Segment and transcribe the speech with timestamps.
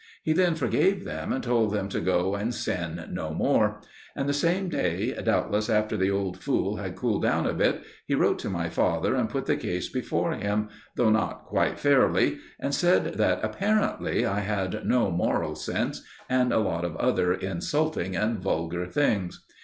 [0.23, 3.81] He then forgave them and told them to go and sin no more;
[4.15, 8.15] and the same day, doubtless after the old fool had cooled down a bit, he
[8.15, 12.73] wrote to my father and put the case before him though not quite fairly and
[12.73, 18.39] said that, apparently, I had no moral sense, and a lot of other insulting and
[18.39, 19.45] vulgar things.